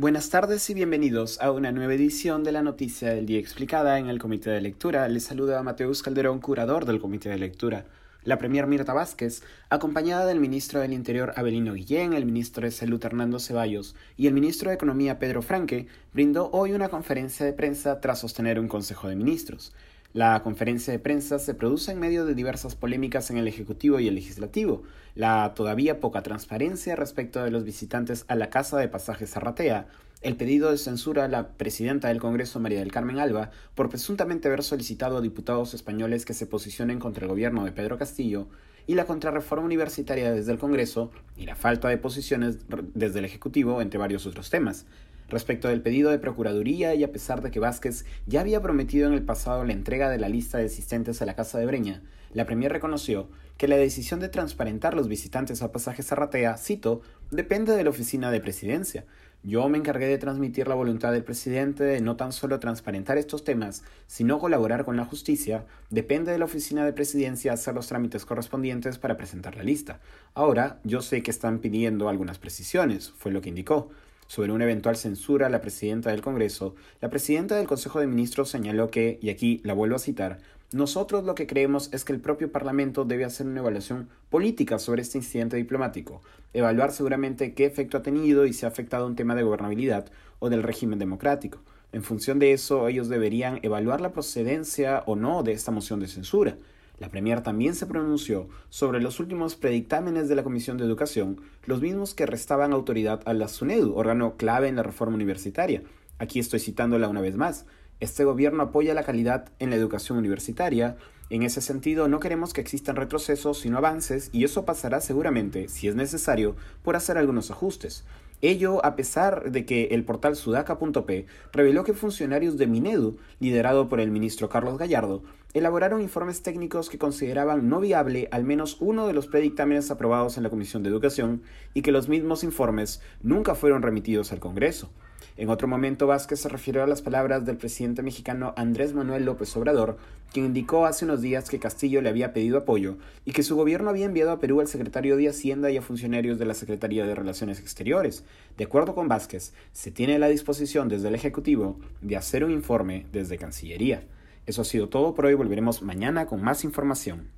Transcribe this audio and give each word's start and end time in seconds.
Buenas 0.00 0.30
tardes 0.30 0.70
y 0.70 0.74
bienvenidos 0.74 1.40
a 1.40 1.50
una 1.50 1.72
nueva 1.72 1.92
edición 1.92 2.44
de 2.44 2.52
la 2.52 2.62
Noticia 2.62 3.12
del 3.12 3.26
Día 3.26 3.40
Explicada 3.40 3.98
en 3.98 4.06
el 4.06 4.20
Comité 4.20 4.48
de 4.48 4.60
Lectura. 4.60 5.08
Les 5.08 5.24
saluda 5.24 5.60
Mateus 5.64 6.04
Calderón, 6.04 6.38
curador 6.38 6.84
del 6.84 7.00
Comité 7.00 7.30
de 7.30 7.38
Lectura. 7.38 7.84
La 8.22 8.38
Premier 8.38 8.68
Mirta 8.68 8.92
Vázquez, 8.92 9.42
acompañada 9.70 10.24
del 10.26 10.38
ministro 10.38 10.78
del 10.78 10.92
Interior 10.92 11.32
Abelino 11.34 11.74
Guillén, 11.74 12.12
el 12.12 12.26
ministro 12.26 12.64
de 12.64 12.70
Salud 12.70 13.04
Hernando 13.04 13.40
Ceballos 13.40 13.96
y 14.16 14.28
el 14.28 14.34
ministro 14.34 14.70
de 14.70 14.76
Economía 14.76 15.18
Pedro 15.18 15.42
Franque, 15.42 15.88
brindó 16.12 16.48
hoy 16.52 16.74
una 16.74 16.90
conferencia 16.90 17.44
de 17.44 17.52
prensa 17.52 18.00
tras 18.00 18.20
sostener 18.20 18.60
un 18.60 18.68
Consejo 18.68 19.08
de 19.08 19.16
Ministros. 19.16 19.72
La 20.14 20.42
conferencia 20.42 20.90
de 20.90 20.98
prensa 20.98 21.38
se 21.38 21.52
produce 21.52 21.92
en 21.92 22.00
medio 22.00 22.24
de 22.24 22.34
diversas 22.34 22.74
polémicas 22.74 23.30
en 23.30 23.36
el 23.36 23.46
Ejecutivo 23.46 24.00
y 24.00 24.08
el 24.08 24.14
Legislativo, 24.14 24.82
la 25.14 25.52
todavía 25.54 26.00
poca 26.00 26.22
transparencia 26.22 26.96
respecto 26.96 27.44
de 27.44 27.50
los 27.50 27.64
visitantes 27.64 28.24
a 28.28 28.34
la 28.34 28.48
Casa 28.48 28.78
de 28.78 28.88
Pasajes 28.88 29.32
Zarratea, 29.32 29.86
el 30.22 30.36
pedido 30.36 30.70
de 30.70 30.78
censura 30.78 31.24
a 31.24 31.28
la 31.28 31.48
presidenta 31.48 32.08
del 32.08 32.20
Congreso, 32.20 32.58
María 32.58 32.78
del 32.78 32.90
Carmen 32.90 33.18
Alba, 33.18 33.50
por 33.74 33.90
presuntamente 33.90 34.48
haber 34.48 34.62
solicitado 34.62 35.18
a 35.18 35.20
diputados 35.20 35.74
españoles 35.74 36.24
que 36.24 36.34
se 36.34 36.46
posicionen 36.46 36.98
contra 37.00 37.24
el 37.24 37.28
gobierno 37.28 37.66
de 37.66 37.72
Pedro 37.72 37.98
Castillo, 37.98 38.48
y 38.86 38.94
la 38.94 39.04
contrarreforma 39.04 39.66
universitaria 39.66 40.32
desde 40.32 40.52
el 40.52 40.58
Congreso, 40.58 41.10
y 41.36 41.44
la 41.44 41.54
falta 41.54 41.88
de 41.88 41.98
posiciones 41.98 42.56
desde 42.94 43.18
el 43.18 43.26
Ejecutivo, 43.26 43.82
entre 43.82 43.98
varios 43.98 44.24
otros 44.24 44.48
temas. 44.48 44.86
Respecto 45.28 45.68
del 45.68 45.82
pedido 45.82 46.10
de 46.10 46.18
Procuraduría 46.18 46.94
y 46.94 47.04
a 47.04 47.12
pesar 47.12 47.42
de 47.42 47.50
que 47.50 47.60
Vázquez 47.60 48.06
ya 48.26 48.40
había 48.40 48.62
prometido 48.62 49.06
en 49.06 49.12
el 49.12 49.22
pasado 49.22 49.62
la 49.64 49.74
entrega 49.74 50.08
de 50.08 50.18
la 50.18 50.30
lista 50.30 50.56
de 50.56 50.64
asistentes 50.66 51.20
a 51.20 51.26
la 51.26 51.36
Casa 51.36 51.58
de 51.58 51.66
Breña, 51.66 52.02
la 52.32 52.46
Premier 52.46 52.72
reconoció 52.72 53.28
que 53.58 53.68
la 53.68 53.76
decisión 53.76 54.20
de 54.20 54.28
transparentar 54.28 54.94
los 54.94 55.08
visitantes 55.08 55.62
a 55.62 55.70
pasajes 55.70 56.06
Zarratea, 56.06 56.56
cito, 56.56 57.02
depende 57.30 57.74
de 57.74 57.84
la 57.84 57.90
oficina 57.90 58.30
de 58.30 58.40
presidencia. 58.40 59.04
Yo 59.42 59.68
me 59.68 59.78
encargué 59.78 60.06
de 60.06 60.18
transmitir 60.18 60.66
la 60.66 60.74
voluntad 60.74 61.12
del 61.12 61.24
presidente 61.24 61.84
de 61.84 62.00
no 62.00 62.16
tan 62.16 62.32
solo 62.32 62.58
transparentar 62.58 63.18
estos 63.18 63.44
temas, 63.44 63.84
sino 64.06 64.38
colaborar 64.38 64.84
con 64.84 64.96
la 64.96 65.04
justicia. 65.04 65.64
Depende 65.90 66.32
de 66.32 66.38
la 66.38 66.44
oficina 66.46 66.84
de 66.84 66.92
presidencia 66.92 67.52
hacer 67.52 67.74
los 67.74 67.86
trámites 67.86 68.24
correspondientes 68.24 68.98
para 68.98 69.16
presentar 69.16 69.56
la 69.56 69.62
lista. 69.62 70.00
Ahora, 70.34 70.80
yo 70.84 71.02
sé 71.02 71.22
que 71.22 71.30
están 71.30 71.58
pidiendo 71.58 72.08
algunas 72.08 72.38
precisiones, 72.38 73.10
fue 73.10 73.30
lo 73.30 73.40
que 73.40 73.50
indicó 73.50 73.90
sobre 74.28 74.52
una 74.52 74.64
eventual 74.64 74.96
censura 74.96 75.48
a 75.48 75.50
la 75.50 75.60
presidenta 75.60 76.10
del 76.10 76.20
Congreso, 76.20 76.76
la 77.00 77.10
presidenta 77.10 77.56
del 77.56 77.66
Consejo 77.66 77.98
de 77.98 78.06
Ministros 78.06 78.48
señaló 78.50 78.90
que, 78.90 79.18
y 79.20 79.30
aquí 79.30 79.60
la 79.64 79.74
vuelvo 79.74 79.96
a 79.96 79.98
citar, 79.98 80.38
nosotros 80.70 81.24
lo 81.24 81.34
que 81.34 81.46
creemos 81.46 81.88
es 81.94 82.04
que 82.04 82.12
el 82.12 82.20
propio 82.20 82.52
Parlamento 82.52 83.06
debe 83.06 83.24
hacer 83.24 83.46
una 83.46 83.60
evaluación 83.60 84.10
política 84.28 84.78
sobre 84.78 85.00
este 85.00 85.16
incidente 85.16 85.56
diplomático, 85.56 86.20
evaluar 86.52 86.92
seguramente 86.92 87.54
qué 87.54 87.64
efecto 87.64 87.96
ha 87.96 88.02
tenido 88.02 88.44
y 88.44 88.52
si 88.52 88.66
ha 88.66 88.68
afectado 88.68 89.06
un 89.06 89.16
tema 89.16 89.34
de 89.34 89.44
gobernabilidad 89.44 90.10
o 90.40 90.50
del 90.50 90.62
régimen 90.62 90.98
democrático. 90.98 91.60
En 91.92 92.02
función 92.02 92.38
de 92.38 92.52
eso, 92.52 92.86
ellos 92.86 93.08
deberían 93.08 93.60
evaluar 93.62 94.02
la 94.02 94.12
procedencia 94.12 95.04
o 95.06 95.16
no 95.16 95.42
de 95.42 95.52
esta 95.52 95.70
moción 95.70 96.00
de 96.00 96.06
censura. 96.06 96.58
La 96.98 97.08
Premier 97.08 97.42
también 97.42 97.74
se 97.76 97.86
pronunció 97.86 98.48
sobre 98.70 99.00
los 99.00 99.20
últimos 99.20 99.54
predictámenes 99.54 100.28
de 100.28 100.34
la 100.34 100.42
Comisión 100.42 100.78
de 100.78 100.84
Educación, 100.84 101.40
los 101.64 101.80
mismos 101.80 102.12
que 102.12 102.26
restaban 102.26 102.72
autoridad 102.72 103.20
a 103.24 103.34
la 103.34 103.46
SUNEDU, 103.46 103.94
órgano 103.94 104.36
clave 104.36 104.68
en 104.68 104.76
la 104.76 104.82
reforma 104.82 105.14
universitaria. 105.14 105.82
Aquí 106.18 106.40
estoy 106.40 106.58
citándola 106.58 107.08
una 107.08 107.20
vez 107.20 107.36
más. 107.36 107.66
Este 108.00 108.24
gobierno 108.24 108.64
apoya 108.64 108.94
la 108.94 109.04
calidad 109.04 109.48
en 109.60 109.70
la 109.70 109.76
educación 109.76 110.18
universitaria. 110.18 110.96
En 111.30 111.42
ese 111.42 111.60
sentido, 111.60 112.08
no 112.08 112.18
queremos 112.18 112.52
que 112.52 112.60
existan 112.60 112.96
retrocesos, 112.96 113.60
sino 113.60 113.78
avances, 113.78 114.30
y 114.32 114.42
eso 114.42 114.64
pasará 114.64 115.00
seguramente, 115.00 115.68
si 115.68 115.86
es 115.86 115.94
necesario, 115.94 116.56
por 116.82 116.96
hacer 116.96 117.16
algunos 117.18 117.52
ajustes. 117.52 118.04
Ello 118.40 118.84
a 118.84 118.94
pesar 118.94 119.50
de 119.50 119.66
que 119.66 119.86
el 119.86 120.04
portal 120.04 120.36
sudaca.p 120.36 121.26
reveló 121.52 121.82
que 121.82 121.92
funcionarios 121.92 122.56
de 122.56 122.68
Minedu, 122.68 123.16
liderado 123.40 123.88
por 123.88 123.98
el 123.98 124.12
ministro 124.12 124.48
Carlos 124.48 124.78
Gallardo, 124.78 125.24
elaboraron 125.54 126.02
informes 126.02 126.42
técnicos 126.42 126.88
que 126.88 126.98
consideraban 126.98 127.68
no 127.68 127.80
viable 127.80 128.28
al 128.30 128.44
menos 128.44 128.76
uno 128.80 129.08
de 129.08 129.12
los 129.12 129.26
predictámenes 129.26 129.90
aprobados 129.90 130.36
en 130.36 130.44
la 130.44 130.50
Comisión 130.50 130.84
de 130.84 130.88
Educación 130.88 131.42
y 131.74 131.82
que 131.82 131.90
los 131.90 132.08
mismos 132.08 132.44
informes 132.44 133.00
nunca 133.22 133.56
fueron 133.56 133.82
remitidos 133.82 134.30
al 134.30 134.38
Congreso. 134.38 134.88
En 135.36 135.50
otro 135.50 135.68
momento, 135.68 136.06
Vázquez 136.06 136.40
se 136.40 136.48
refirió 136.48 136.82
a 136.82 136.86
las 136.86 137.02
palabras 137.02 137.44
del 137.44 137.56
presidente 137.56 138.02
mexicano 138.02 138.54
Andrés 138.56 138.92
Manuel 138.92 139.24
López 139.24 139.56
Obrador, 139.56 139.96
quien 140.32 140.46
indicó 140.46 140.86
hace 140.86 141.04
unos 141.04 141.22
días 141.22 141.48
que 141.48 141.58
Castillo 141.58 142.02
le 142.02 142.08
había 142.08 142.32
pedido 142.32 142.58
apoyo 142.58 142.96
y 143.24 143.32
que 143.32 143.42
su 143.42 143.56
gobierno 143.56 143.90
había 143.90 144.06
enviado 144.06 144.32
a 144.32 144.40
Perú 144.40 144.60
al 144.60 144.68
secretario 144.68 145.16
de 145.16 145.28
Hacienda 145.28 145.70
y 145.70 145.76
a 145.76 145.82
funcionarios 145.82 146.38
de 146.38 146.44
la 146.44 146.54
Secretaría 146.54 147.06
de 147.06 147.14
Relaciones 147.14 147.60
Exteriores. 147.60 148.24
De 148.56 148.64
acuerdo 148.64 148.94
con 148.94 149.08
Vázquez, 149.08 149.52
se 149.72 149.90
tiene 149.90 150.18
la 150.18 150.28
disposición 150.28 150.88
desde 150.88 151.08
el 151.08 151.14
Ejecutivo 151.14 151.78
de 152.00 152.16
hacer 152.16 152.44
un 152.44 152.50
informe 152.50 153.06
desde 153.12 153.38
Cancillería. 153.38 154.02
Eso 154.46 154.62
ha 154.62 154.64
sido 154.64 154.88
todo 154.88 155.14
por 155.14 155.26
hoy, 155.26 155.34
volveremos 155.34 155.82
mañana 155.82 156.26
con 156.26 156.42
más 156.42 156.64
información. 156.64 157.28